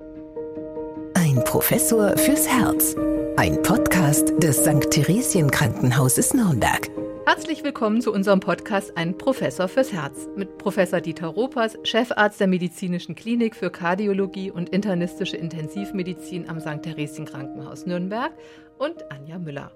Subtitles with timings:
[0.00, 2.96] Ein Professor fürs Herz.
[3.36, 4.90] Ein Podcast des St.
[4.90, 6.90] Theresien Krankenhauses Nürnberg.
[7.26, 12.48] Herzlich willkommen zu unserem Podcast Ein Professor fürs Herz mit Professor Dieter Ropers, Chefarzt der
[12.48, 16.82] Medizinischen Klinik für Kardiologie und internistische Intensivmedizin am St.
[16.82, 18.32] Theresien Krankenhaus Nürnberg
[18.78, 19.70] und Anja Müller.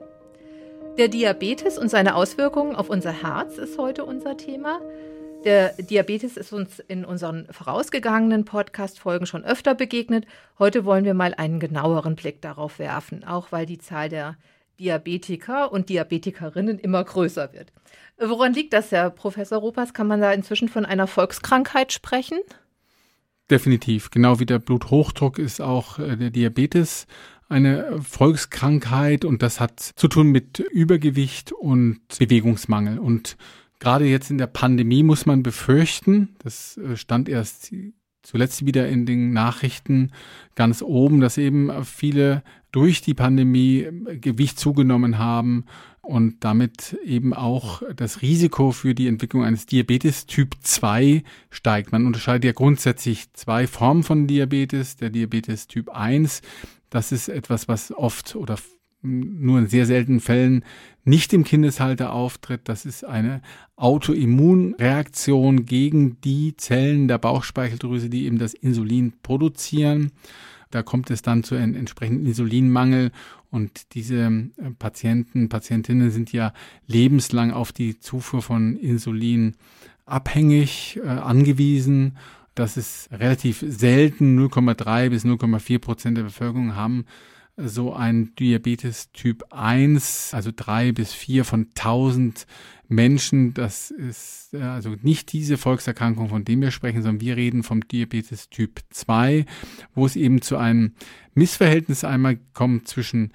[0.99, 4.81] Der Diabetes und seine Auswirkungen auf unser Herz ist heute unser Thema.
[5.45, 10.27] Der Diabetes ist uns in unseren vorausgegangenen Podcast-Folgen schon öfter begegnet.
[10.59, 14.37] Heute wollen wir mal einen genaueren Blick darauf werfen, auch weil die Zahl der
[14.81, 17.73] Diabetiker und Diabetikerinnen immer größer wird.
[18.19, 19.95] Woran liegt das, Herr Professor Rupas?
[19.95, 22.39] Kann man da inzwischen von einer Volkskrankheit sprechen?
[23.51, 24.11] Definitiv.
[24.11, 27.07] Genau wie der Bluthochdruck ist auch äh, der Diabetes
[27.49, 32.99] eine Volkskrankheit und das hat zu tun mit Übergewicht und Bewegungsmangel.
[32.99, 33.39] Und
[33.79, 37.73] gerade jetzt in der Pandemie muss man befürchten, das äh, stand erst
[38.23, 40.13] zuletzt wieder in den Nachrichten
[40.55, 45.65] ganz oben, dass eben viele durch die Pandemie äh, Gewicht zugenommen haben
[46.03, 51.93] und damit eben auch das Risiko für die Entwicklung eines Diabetes Typ 2 steigt.
[51.93, 54.97] Man unterscheidet ja grundsätzlich zwei Formen von Diabetes.
[54.97, 56.41] Der Diabetes Typ 1,
[56.89, 58.57] das ist etwas, was oft oder
[59.03, 60.65] nur in sehr seltenen Fällen
[61.05, 62.63] nicht im Kindesalter auftritt.
[62.65, 63.41] Das ist eine
[63.77, 70.13] Autoimmunreaktion gegen die Zellen der Bauchspeicheldrüse, die eben das Insulin produzieren.
[70.71, 73.11] Da kommt es dann zu einem entsprechenden Insulinmangel
[73.51, 76.53] und diese äh, Patienten, Patientinnen sind ja
[76.87, 79.55] lebenslang auf die Zufuhr von Insulin
[80.05, 82.19] abhängig, äh, angewiesen.
[82.55, 84.39] Das ist relativ selten.
[84.39, 87.07] 0,3 bis 0,4 Prozent der Bevölkerung haben
[87.59, 92.47] so ein Diabetes Typ 1, also drei bis vier von 1000
[92.89, 93.53] Menschen.
[93.55, 97.87] Das ist äh, also nicht diese Volkserkrankung, von dem wir sprechen, sondern wir reden vom
[97.87, 99.45] Diabetes Typ 2,
[99.95, 100.93] wo es eben zu einem
[101.35, 103.33] Missverhältnis einmal kommt zwischen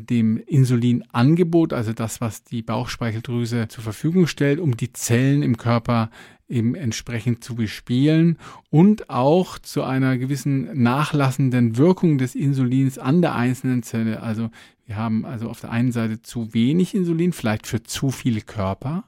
[0.00, 6.10] dem Insulinangebot, also das, was die Bauchspeicheldrüse zur Verfügung stellt, um die Zellen im Körper
[6.48, 8.38] eben entsprechend zu bespielen
[8.70, 14.22] und auch zu einer gewissen nachlassenden Wirkung des Insulins an der einzelnen Zelle.
[14.22, 14.50] Also
[14.86, 19.04] wir haben also auf der einen Seite zu wenig Insulin, vielleicht für zu viele Körper.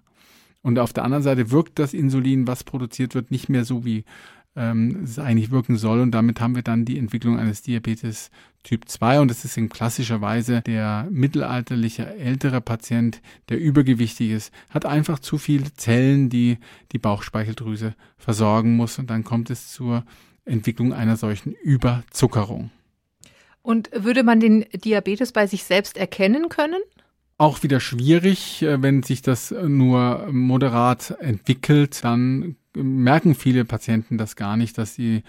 [0.62, 4.04] Und auf der anderen Seite wirkt das Insulin, was produziert wird, nicht mehr so wie
[4.58, 6.00] ähm, es eigentlich wirken soll.
[6.00, 8.30] Und damit haben wir dann die Entwicklung eines Diabetes
[8.64, 9.20] Typ 2.
[9.20, 15.20] Und das ist in klassischer Weise der mittelalterliche ältere Patient, der übergewichtig ist, hat einfach
[15.20, 16.58] zu viele Zellen, die
[16.92, 18.98] die Bauchspeicheldrüse versorgen muss.
[18.98, 20.04] Und dann kommt es zur
[20.44, 22.70] Entwicklung einer solchen Überzuckerung.
[23.62, 26.80] Und würde man den Diabetes bei sich selbst erkennen können?
[27.36, 34.36] Auch wieder schwierig, äh, wenn sich das nur moderat entwickelt, dann merken viele Patienten das
[34.36, 35.22] gar nicht, dass sie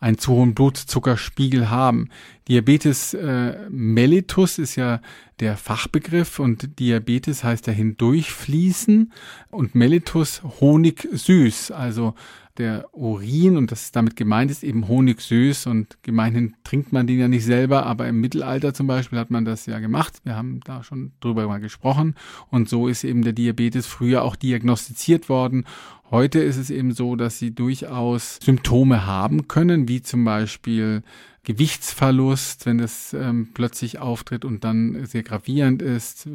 [0.00, 2.10] einen zu hohen Blutzuckerspiegel haben.
[2.48, 5.00] Diabetes äh, mellitus ist ja
[5.40, 9.12] der Fachbegriff und Diabetes heißt ja hindurchfließen
[9.50, 12.14] und mellitus Honig süß, also
[12.58, 17.18] der Urin und das ist damit gemeint ist eben honigsüß und gemeinhin trinkt man den
[17.18, 20.20] ja nicht selber, aber im Mittelalter zum Beispiel hat man das ja gemacht.
[20.22, 22.14] Wir haben da schon drüber mal gesprochen
[22.50, 25.64] und so ist eben der Diabetes früher auch diagnostiziert worden.
[26.10, 31.02] Heute ist es eben so, dass sie durchaus Symptome haben können, wie zum Beispiel
[31.44, 36.26] Gewichtsverlust, wenn das ähm, plötzlich auftritt und dann sehr gravierend ist,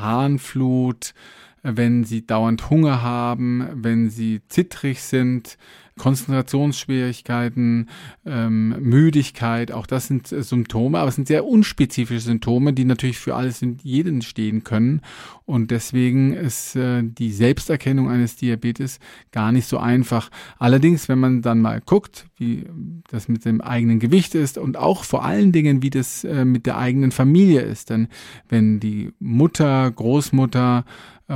[0.00, 1.14] Harnflut,
[1.62, 5.58] wenn sie dauernd Hunger haben, wenn sie zittrig sind,
[6.00, 7.90] Konzentrationsschwierigkeiten,
[8.24, 13.18] ähm, Müdigkeit, auch das sind äh, Symptome, aber es sind sehr unspezifische Symptome, die natürlich
[13.18, 15.02] für alles und jeden stehen können.
[15.44, 18.98] Und deswegen ist äh, die Selbsterkennung eines Diabetes
[19.30, 20.30] gar nicht so einfach.
[20.58, 22.64] Allerdings, wenn man dann mal guckt, wie
[23.10, 26.64] das mit dem eigenen Gewicht ist und auch vor allen Dingen, wie das äh, mit
[26.64, 27.90] der eigenen Familie ist.
[27.90, 28.08] Denn
[28.48, 30.86] wenn die Mutter, Großmutter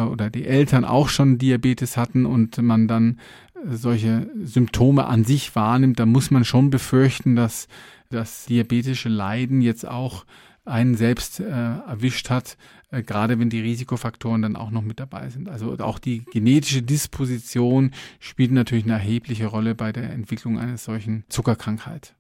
[0.03, 3.19] oder die Eltern auch schon Diabetes hatten und man dann
[3.65, 7.69] solche Symptome an sich wahrnimmt, dann muss man schon befürchten, dass
[8.10, 10.25] das diabetische Leiden jetzt auch
[10.64, 12.56] einen selbst äh, erwischt hat,
[12.91, 15.49] äh, gerade wenn die Risikofaktoren dann auch noch mit dabei sind.
[15.49, 21.25] Also auch die genetische Disposition spielt natürlich eine erhebliche Rolle bei der Entwicklung eines solchen
[21.29, 22.14] Zuckerkrankheit.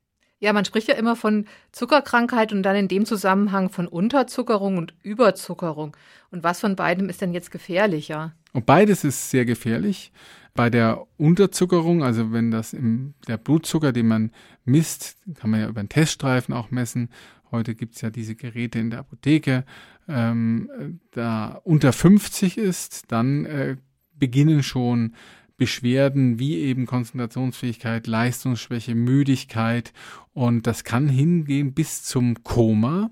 [0.44, 4.92] Ja, man spricht ja immer von Zuckerkrankheit und dann in dem Zusammenhang von Unterzuckerung und
[5.02, 5.96] Überzuckerung.
[6.30, 8.34] Und was von beidem ist denn jetzt gefährlicher?
[8.52, 10.12] Und beides ist sehr gefährlich.
[10.52, 14.32] Bei der Unterzuckerung, also wenn das im, der Blutzucker, den man
[14.66, 17.08] misst, kann man ja über einen Teststreifen auch messen.
[17.50, 19.64] Heute gibt's ja diese Geräte in der Apotheke.
[20.08, 23.76] Ähm, da unter 50 ist, dann äh,
[24.12, 25.14] beginnen schon
[25.56, 29.92] Beschwerden wie eben Konzentrationsfähigkeit, Leistungsschwäche, Müdigkeit
[30.32, 33.10] und das kann hingehen bis zum Koma.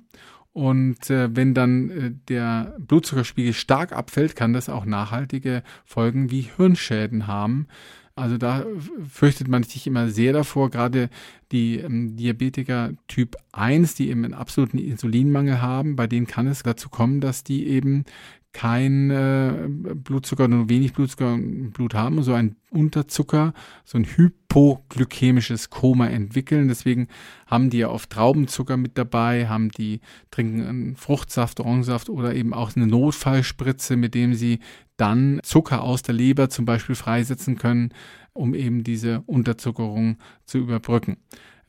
[0.53, 6.51] Und äh, wenn dann äh, der Blutzuckerspiegel stark abfällt, kann das auch nachhaltige Folgen wie
[6.57, 7.69] Hirnschäden haben.
[8.15, 8.67] Also da
[9.09, 11.09] fürchtet man sich immer sehr davor, gerade
[11.51, 16.63] die ähm, Diabetiker Typ 1, die eben einen absoluten Insulinmangel haben, bei denen kann es
[16.63, 18.05] dazu kommen, dass die eben
[18.53, 23.55] kein äh, Blutzucker, nur wenig Blutzucker im Blut haben, so ein Unterzucker,
[23.85, 26.69] so ein hypoglykämisches Koma entwickeln.
[26.69, 27.09] Deswegen
[27.47, 30.01] haben die ja oft Traubenzucker mit dabei, haben die,
[30.31, 34.59] trinken einen Fruchtsaft, Orangensaft oder eben auch eine Notfallspritze, mit dem sie
[34.97, 37.91] dann Zucker aus der Leber zum Beispiel freisetzen können,
[38.35, 41.17] um eben diese Unterzuckerung zu überbrücken.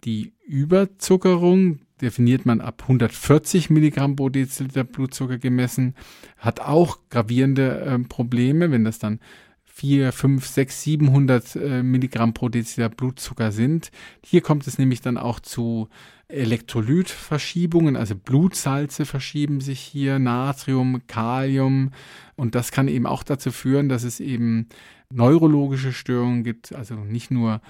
[0.03, 5.95] Die Überzuckerung, definiert man ab 140 Milligramm pro Deziliter Blutzucker gemessen,
[6.37, 9.19] hat auch gravierende äh, Probleme, wenn das dann
[9.63, 13.89] 4, 5, 6, 700 äh, Milligramm pro Deziliter Blutzucker sind.
[14.23, 15.89] Hier kommt es nämlich dann auch zu
[16.27, 21.91] Elektrolytverschiebungen, also Blutsalze verschieben sich hier, Natrium, Kalium
[22.35, 24.67] und das kann eben auch dazu führen, dass es eben
[25.09, 27.61] neurologische Störungen gibt, also nicht nur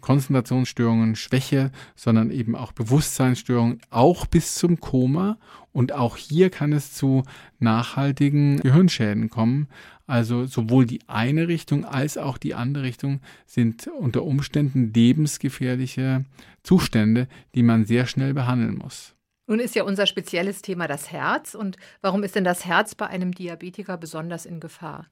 [0.00, 5.38] Konzentrationsstörungen, Schwäche, sondern eben auch Bewusstseinsstörungen, auch bis zum Koma.
[5.72, 7.22] Und auch hier kann es zu
[7.58, 9.68] nachhaltigen Gehirnschäden kommen.
[10.06, 16.24] Also sowohl die eine Richtung als auch die andere Richtung sind unter Umständen lebensgefährliche
[16.62, 19.14] Zustände, die man sehr schnell behandeln muss.
[19.46, 21.54] Nun ist ja unser spezielles Thema das Herz.
[21.54, 25.06] Und warum ist denn das Herz bei einem Diabetiker besonders in Gefahr?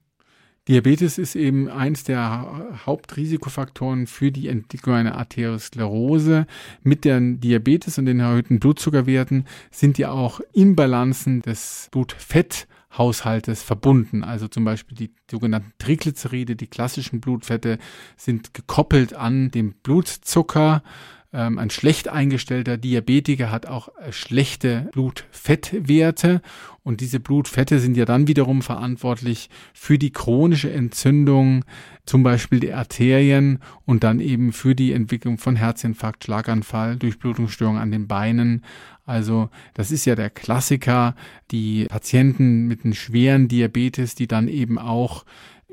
[0.67, 6.45] Diabetes ist eben eins der Hauptrisikofaktoren für die Entwicklung einer Arteriosklerose.
[6.83, 14.25] Mit der Diabetes und den erhöhten Blutzuckerwerten sind ja auch Imbalancen des Blutfetthaushaltes verbunden.
[14.25, 17.77] Also zum Beispiel die sogenannten Triglyceride, die klassischen Blutfette,
[18.17, 20.83] sind gekoppelt an den Blutzucker
[21.33, 26.41] ähm, ein schlecht eingestellter Diabetiker hat auch äh, schlechte Blutfettwerte
[26.83, 31.65] und diese Blutfette sind ja dann wiederum verantwortlich für die chronische Entzündung,
[32.05, 37.91] zum Beispiel der Arterien und dann eben für die Entwicklung von Herzinfarkt, Schlaganfall, Durchblutungsstörungen an
[37.91, 38.63] den Beinen.
[39.05, 41.15] Also das ist ja der Klassiker,
[41.51, 45.25] die Patienten mit einem schweren Diabetes, die dann eben auch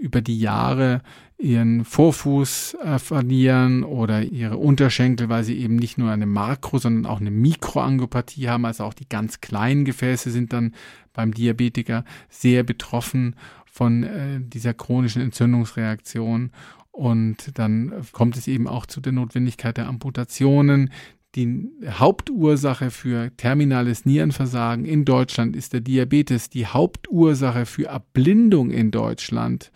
[0.05, 1.01] über die Jahre
[1.39, 7.11] ihren Vorfuß äh, verlieren oder ihre Unterschenkel, weil sie eben nicht nur eine Makro, sondern
[7.11, 8.67] auch eine Mikroangiopathie haben.
[8.67, 10.75] Also auch die ganz kleinen Gefäße sind dann
[11.15, 13.35] beim Diabetiker sehr betroffen
[13.65, 16.51] von äh, dieser chronischen Entzündungsreaktion.
[16.93, 20.91] Und dann kommt es eben auch zu der Notwendigkeit der Amputationen.
[21.35, 26.49] Die Hauptursache für terminales Nierenversagen in Deutschland ist der Diabetes.
[26.49, 29.73] Die Hauptursache für Erblindung in Deutschland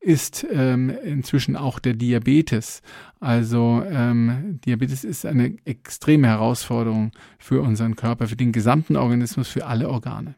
[0.00, 2.82] ist ähm, inzwischen auch der Diabetes.
[3.20, 9.66] Also ähm, Diabetes ist eine extreme Herausforderung für unseren Körper, für den gesamten Organismus, für
[9.66, 10.34] alle Organe.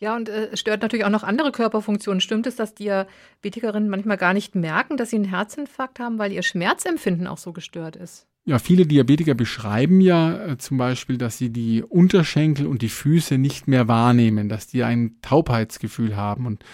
[0.00, 2.20] Ja, und äh, es stört natürlich auch noch andere Körperfunktionen.
[2.20, 6.42] Stimmt es, dass Diabetikerinnen manchmal gar nicht merken, dass sie einen Herzinfarkt haben, weil ihr
[6.42, 8.26] Schmerzempfinden auch so gestört ist?
[8.48, 13.36] Ja, viele Diabetiker beschreiben ja äh, zum Beispiel, dass sie die Unterschenkel und die Füße
[13.36, 16.46] nicht mehr wahrnehmen, dass die ein Taubheitsgefühl haben.
[16.46, 16.64] Und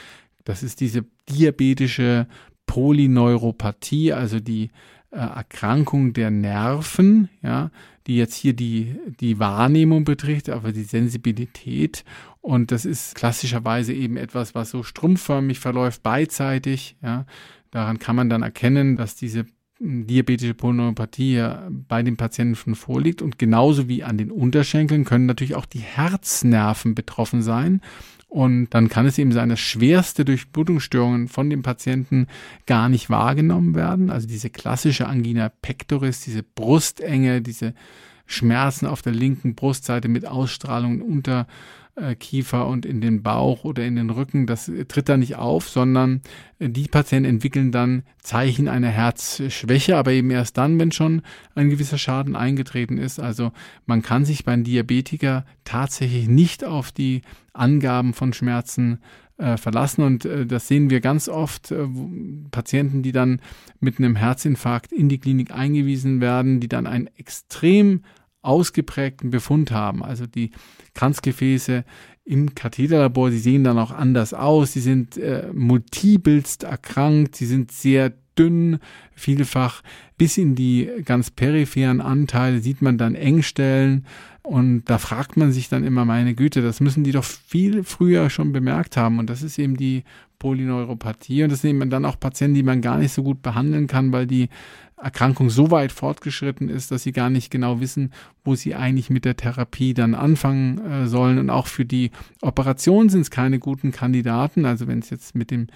[0.45, 2.29] das ist diese diabetische
[2.67, 4.71] Polyneuropathie, also die
[5.11, 7.73] äh, Erkrankung der Nerven, ja,
[8.07, 12.05] die jetzt hier die, die Wahrnehmung betrifft, aber die Sensibilität.
[12.41, 16.95] Und das ist klassischerweise eben etwas, was so strumpfförmig verläuft, beidseitig.
[17.03, 17.27] Ja.
[17.73, 19.45] Daran kann man dann erkennen, dass diese
[19.81, 21.43] diabetische Polyneuropathie
[21.89, 23.23] bei den Patienten schon vorliegt.
[23.23, 27.81] Und genauso wie an den Unterschenkeln können natürlich auch die Herznerven betroffen sein.
[28.29, 32.27] Und dann kann es eben sein, dass schwerste Durchblutungsstörungen von dem Patienten
[32.67, 34.11] gar nicht wahrgenommen werden.
[34.11, 37.75] Also diese klassische Angina pectoris, diese Brustenge, diese
[38.27, 41.47] Schmerzen auf der linken Brustseite mit Ausstrahlung unter
[41.97, 45.69] äh, Kiefer und in den Bauch oder in den Rücken, das tritt da nicht auf,
[45.69, 46.23] sondern
[46.59, 51.23] äh, die Patienten entwickeln dann Zeichen einer Herzschwäche, aber eben erst dann, wenn schon
[51.55, 53.21] ein gewisser Schaden eingetreten ist.
[53.21, 53.53] Also
[53.87, 57.23] man kann sich beim Diabetiker tatsächlich nicht auf die
[57.53, 58.99] Angaben von Schmerzen
[59.37, 60.03] äh, verlassen.
[60.03, 61.87] Und äh, das sehen wir ganz oft, äh,
[62.51, 63.41] Patienten, die dann
[63.81, 68.03] mit einem Herzinfarkt in die Klinik eingewiesen werden, die dann einen extrem
[68.45, 70.05] ausgeprägten Befund haben.
[70.05, 70.51] Also die
[70.95, 71.85] Kranzgefäße
[72.25, 77.71] im Katheterlabor, sie sehen dann auch anders aus, sie sind äh, multipelst erkrankt, sie sind
[77.71, 78.79] sehr dünn,
[79.15, 79.83] vielfach
[80.17, 84.07] bis in die ganz peripheren Anteile sieht man dann Engstellen
[84.43, 88.29] und da fragt man sich dann immer, meine Güte, das müssen die doch viel früher
[88.29, 90.05] schon bemerkt haben und das ist eben die
[90.39, 91.43] Polyneuropathie.
[91.43, 94.27] Und das sind dann auch Patienten, die man gar nicht so gut behandeln kann, weil
[94.27, 94.51] die
[94.97, 98.13] Erkrankung so weit fortgeschritten ist, dass sie gar nicht genau wissen,
[98.45, 101.39] wo sie eigentlich mit der Therapie dann anfangen äh, sollen.
[101.39, 102.11] Und auch für die
[102.43, 104.67] Operation sind es keine guten Kandidaten.
[104.67, 105.67] Also wenn es jetzt mit dem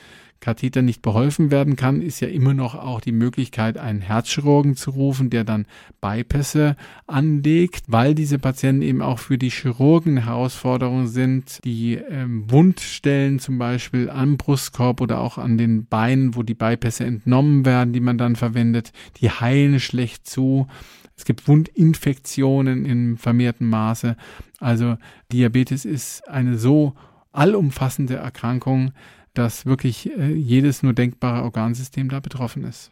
[0.40, 4.90] Katheter nicht beholfen werden kann, ist ja immer noch auch die Möglichkeit, einen Herzchirurgen zu
[4.90, 5.66] rufen, der dann
[6.00, 13.40] Bypässe anlegt, weil diese Patienten eben auch für die Chirurgen Herausforderungen sind, die ähm, Wundstellen
[13.40, 18.00] zum Beispiel am Brustkorb oder auch an den Beinen, wo die Bypässe entnommen werden, die
[18.00, 20.66] man dann verwendet, die heilen schlecht zu.
[21.16, 24.16] Es gibt Wundinfektionen in vermehrtem Maße.
[24.60, 24.96] Also
[25.32, 26.94] Diabetes ist eine so
[27.32, 28.92] allumfassende Erkrankung,
[29.34, 32.90] dass wirklich äh, jedes nur denkbare Organsystem da betroffen ist.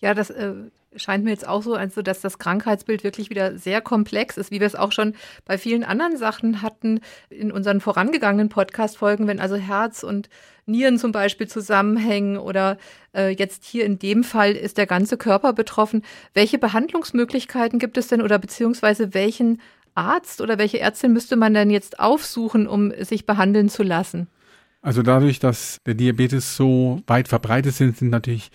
[0.00, 0.54] Ja, das äh,
[0.96, 4.60] scheint mir jetzt auch so, also dass das Krankheitsbild wirklich wieder sehr komplex ist, wie
[4.60, 5.14] wir es auch schon
[5.44, 7.00] bei vielen anderen Sachen hatten
[7.30, 10.28] in unseren vorangegangenen Podcast-Folgen, wenn also Herz und
[10.66, 12.78] Nieren zum Beispiel zusammenhängen oder
[13.14, 16.02] äh, jetzt hier in dem Fall ist der ganze Körper betroffen.
[16.34, 19.60] Welche Behandlungsmöglichkeiten gibt es denn oder beziehungsweise welchen
[19.94, 24.28] Arzt oder welche Ärztin müsste man denn jetzt aufsuchen, um sich behandeln zu lassen?
[24.80, 28.50] Also dadurch, dass der Diabetes so weit verbreitet sind, sind natürlich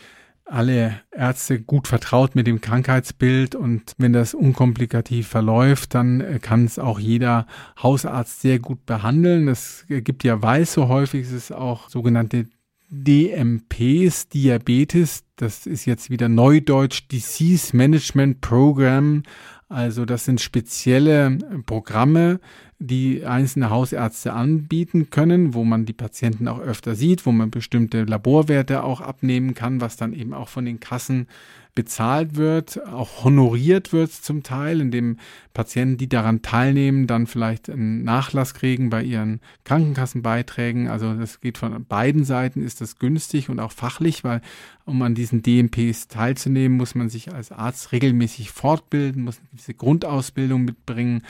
[0.46, 6.80] alle Ärzte gut vertraut mit dem Krankheitsbild und wenn das unkomplikativ verläuft, dann kann es
[6.80, 7.48] auch jeder
[7.82, 9.48] Hausarzt sehr gut behandeln.
[9.48, 12.48] Es gibt ja weiß so häufig, ist es auch sogenannte
[12.90, 19.24] DMPs, Diabetes, das ist jetzt wieder Neudeutsch Disease Management Program.
[19.70, 22.40] Also das sind spezielle Programme,
[22.86, 28.04] die einzelne Hausärzte anbieten können, wo man die Patienten auch öfter sieht, wo man bestimmte
[28.04, 31.28] Laborwerte auch abnehmen kann, was dann eben auch von den Kassen
[31.76, 35.18] bezahlt wird, auch honoriert wird zum Teil, indem
[35.54, 40.88] Patienten, die daran teilnehmen, dann vielleicht einen Nachlass kriegen bei ihren Krankenkassenbeiträgen.
[40.88, 44.42] Also das geht von beiden Seiten, ist das günstig und auch fachlich, weil
[44.86, 50.66] um an diesen DMPs teilzunehmen, muss man sich als Arzt regelmäßig fortbilden, muss diese Grundausbildung
[50.66, 51.24] mitbringen.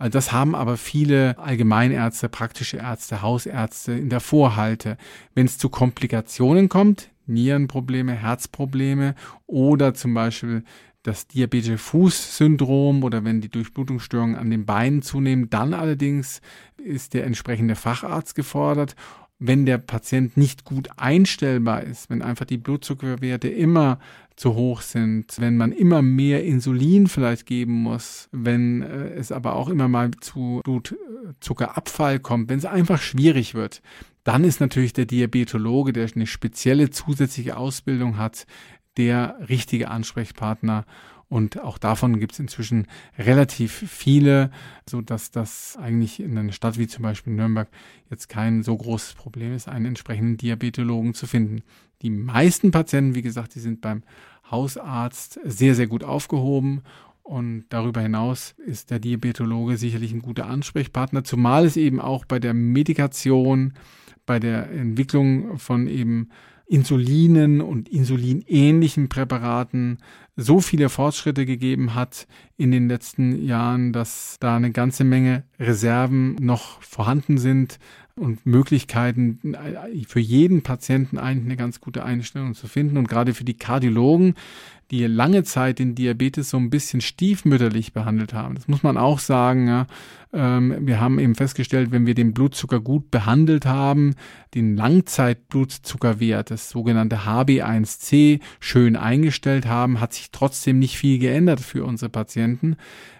[0.00, 4.96] Also das haben aber viele Allgemeinärzte, praktische Ärzte, Hausärzte in der Vorhalte.
[5.34, 9.14] Wenn es zu Komplikationen kommt, Nierenprobleme, Herzprobleme
[9.46, 10.64] oder zum Beispiel
[11.02, 16.40] das diabetische Fußsyndrom oder wenn die Durchblutungsstörungen an den Beinen zunehmen, dann allerdings
[16.78, 18.96] ist der entsprechende Facharzt gefordert
[19.40, 23.98] wenn der Patient nicht gut einstellbar ist, wenn einfach die Blutzuckerwerte immer
[24.36, 29.56] zu hoch sind, wenn man immer mehr Insulin vielleicht geben muss, wenn äh, es aber
[29.56, 33.82] auch immer mal zu Blutzuckerabfall kommt, wenn es einfach schwierig wird,
[34.24, 38.46] dann ist natürlich der Diabetologe, der eine spezielle zusätzliche Ausbildung hat,
[38.98, 40.84] der richtige Ansprechpartner
[41.30, 44.50] und auch davon gibt es inzwischen relativ viele,
[44.84, 47.68] so dass das eigentlich in einer Stadt wie zum Beispiel Nürnberg
[48.10, 51.62] jetzt kein so großes Problem ist, einen entsprechenden Diabetologen zu finden.
[52.02, 54.02] Die meisten Patienten, wie gesagt, die sind beim
[54.50, 56.82] Hausarzt sehr, sehr gut aufgehoben
[57.22, 62.40] und darüber hinaus ist der Diabetologe sicherlich ein guter Ansprechpartner, zumal es eben auch bei
[62.40, 63.74] der Medikation,
[64.26, 66.30] bei der Entwicklung von eben
[66.70, 69.98] Insulinen und insulinähnlichen Präparaten
[70.36, 76.36] so viele Fortschritte gegeben hat in den letzten Jahren, dass da eine ganze Menge Reserven
[76.36, 77.80] noch vorhanden sind
[78.20, 79.40] und Möglichkeiten
[80.06, 82.96] für jeden Patienten eigentlich eine ganz gute Einstellung zu finden.
[82.96, 84.34] Und gerade für die Kardiologen
[84.90, 88.56] die lange Zeit den Diabetes so ein bisschen stiefmütterlich behandelt haben.
[88.56, 89.68] Das muss man auch sagen.
[89.68, 89.86] Ja.
[90.32, 94.16] Ähm, wir haben eben festgestellt, wenn wir den Blutzucker gut behandelt haben,
[94.54, 101.84] den Langzeitblutzuckerwert, das sogenannte HB1C, schön eingestellt haben, hat sich trotzdem nicht viel geändert für
[101.84, 102.76] unsere Patienten.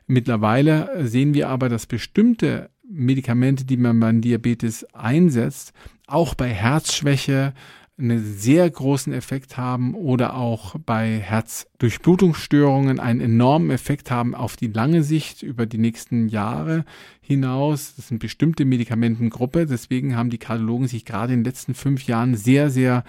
[0.09, 5.73] Mittlerweile sehen wir aber, dass bestimmte Medikamente, die man beim Diabetes einsetzt,
[6.07, 7.55] auch bei Herzschwäche,
[8.01, 14.69] einen sehr großen Effekt haben oder auch bei Herzdurchblutungsstörungen einen enormen Effekt haben auf die
[14.69, 16.85] lange Sicht über die nächsten Jahre
[17.21, 17.95] hinaus.
[17.97, 19.67] Das sind bestimmte Medikamentengruppe.
[19.67, 23.05] Deswegen haben die Kardiologen sich gerade in den letzten fünf Jahren sehr, sehr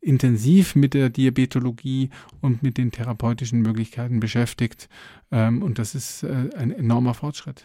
[0.00, 2.10] intensiv mit der Diabetologie
[2.42, 4.88] und mit den therapeutischen Möglichkeiten beschäftigt.
[5.32, 7.64] Ähm, und das ist äh, ein enormer Fortschritt.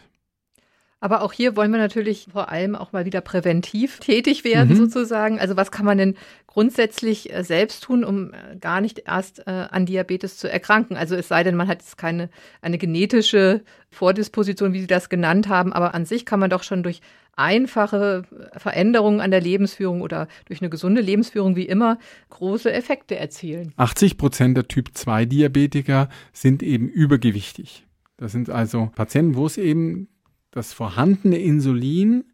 [1.00, 4.76] Aber auch hier wollen wir natürlich vor allem auch mal wieder präventiv tätig werden, mhm.
[4.76, 5.40] sozusagen.
[5.40, 6.14] Also was kann man denn
[6.46, 10.98] grundsätzlich äh, selbst tun, um äh, gar nicht erst äh, an Diabetes zu erkranken?
[10.98, 12.28] Also es sei denn, man hat jetzt keine
[12.60, 16.82] eine genetische Vordisposition, wie Sie das genannt haben, aber an sich kann man doch schon
[16.82, 17.00] durch
[17.34, 18.24] einfache
[18.58, 23.72] Veränderungen an der Lebensführung oder durch eine gesunde Lebensführung wie immer große Effekte erzielen.
[23.76, 27.86] 80 Prozent der Typ-2-Diabetiker sind eben übergewichtig.
[28.18, 30.08] Das sind also Patienten, wo es eben
[30.50, 32.24] das vorhandene Insulin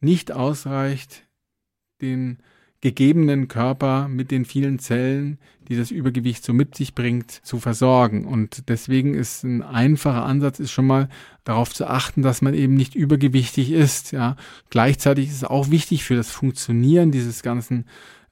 [0.00, 1.26] nicht ausreicht,
[2.00, 2.38] den
[2.80, 5.38] gegebenen Körper mit den vielen Zellen,
[5.68, 8.26] die das Übergewicht so mit sich bringt, zu versorgen.
[8.26, 11.08] Und deswegen ist ein einfacher Ansatz ist schon mal
[11.44, 14.12] darauf zu achten, dass man eben nicht übergewichtig ist.
[14.12, 14.36] Ja.
[14.68, 17.86] Gleichzeitig ist es auch wichtig für das Funktionieren dieses ganzen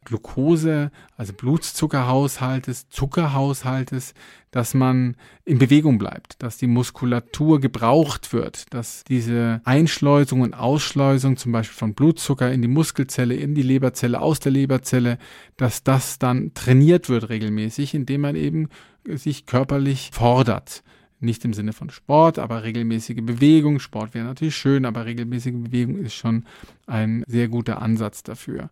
[0.05, 4.15] Glucose, also Blutzuckerhaushaltes, Zuckerhaushaltes,
[4.51, 11.37] dass man in Bewegung bleibt, dass die Muskulatur gebraucht wird, dass diese Einschleusung und Ausschleusung
[11.37, 15.19] zum Beispiel von Blutzucker in die Muskelzelle, in die Leberzelle, aus der Leberzelle,
[15.57, 18.69] dass das dann trainiert wird regelmäßig, indem man eben
[19.07, 20.83] sich körperlich fordert.
[21.21, 23.79] Nicht im Sinne von Sport, aber regelmäßige Bewegung.
[23.79, 26.45] Sport wäre natürlich schön, aber regelmäßige Bewegung ist schon
[26.87, 28.71] ein sehr guter Ansatz dafür.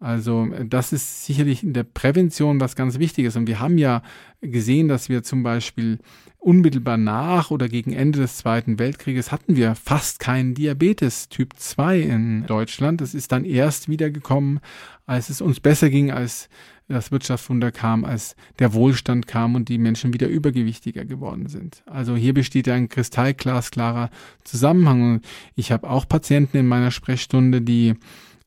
[0.00, 3.36] Also das ist sicherlich in der Prävention was ganz Wichtiges.
[3.36, 4.02] Und wir haben ja
[4.40, 5.98] gesehen, dass wir zum Beispiel
[6.38, 12.00] unmittelbar nach oder gegen Ende des Zweiten Weltkrieges hatten wir fast keinen Diabetes Typ 2
[12.00, 13.00] in Deutschland.
[13.00, 14.60] Das ist dann erst wiedergekommen,
[15.04, 16.48] als es uns besser ging, als
[16.86, 21.82] das Wirtschaftswunder kam, als der Wohlstand kam und die Menschen wieder übergewichtiger geworden sind.
[21.86, 24.10] Also hier besteht ein kristallglasklarer
[24.44, 25.20] Zusammenhang.
[25.54, 27.96] Ich habe auch Patienten in meiner Sprechstunde, die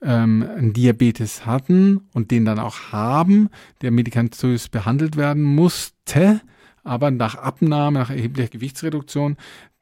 [0.02, 3.50] ähm, einen Diabetes hatten und den dann auch haben,
[3.82, 6.42] der medikamentös behandelt werden musste,
[6.84, 9.38] aber nach Abnahme, nach erheblicher Gewichtsreduktion,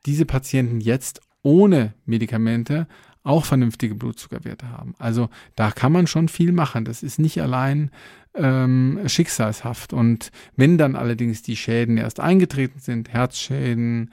[0.05, 2.87] diese Patienten jetzt ohne Medikamente
[3.23, 4.95] auch vernünftige Blutzuckerwerte haben.
[4.97, 6.85] Also da kann man schon viel machen.
[6.85, 7.91] Das ist nicht allein
[8.33, 9.93] ähm, schicksalshaft.
[9.93, 14.11] Und wenn dann allerdings die Schäden erst eingetreten sind, Herzschäden,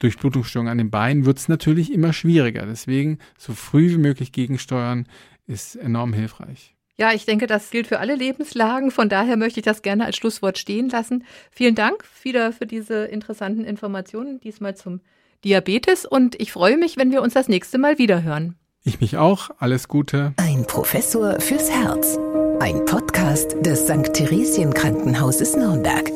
[0.00, 2.66] Durchblutungsstörungen an den Beinen, wird es natürlich immer schwieriger.
[2.66, 5.06] Deswegen so früh wie möglich gegensteuern
[5.46, 6.74] ist enorm hilfreich.
[7.00, 8.90] Ja, ich denke, das gilt für alle Lebenslagen.
[8.90, 11.24] Von daher möchte ich das gerne als Schlusswort stehen lassen.
[11.50, 15.00] Vielen Dank wieder für diese interessanten Informationen, diesmal zum
[15.42, 16.04] Diabetes.
[16.04, 18.56] Und ich freue mich, wenn wir uns das nächste Mal wieder hören.
[18.84, 19.50] Ich mich auch.
[19.58, 20.34] Alles Gute.
[20.36, 22.18] Ein Professor fürs Herz.
[22.60, 24.12] Ein Podcast des St.
[24.12, 26.10] Theresien Krankenhauses Nürnberg.